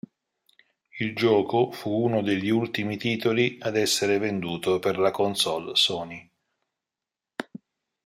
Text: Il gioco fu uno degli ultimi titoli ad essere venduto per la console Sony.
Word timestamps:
Il 0.99 1.15
gioco 1.15 1.69
fu 1.71 1.91
uno 2.05 2.23
degli 2.23 2.49
ultimi 2.49 2.97
titoli 2.97 3.57
ad 3.61 3.77
essere 3.77 4.17
venduto 4.17 4.79
per 4.79 4.97
la 4.97 5.11
console 5.11 5.75
Sony. 5.75 6.31